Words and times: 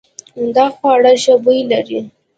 دا 0.55 0.65
خوړو 0.75 1.13
ښه 1.23 1.33
بوی 1.43 1.59
لري. 1.71 1.99